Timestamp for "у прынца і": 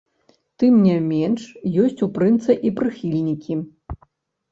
2.07-2.73